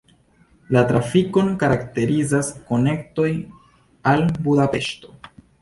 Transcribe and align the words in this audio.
La 0.75 0.81
trafikon 0.91 1.51
karakterizas 1.63 2.51
konektoj 2.71 3.29
al 4.15 4.29
Budapeŝto. 4.49 5.17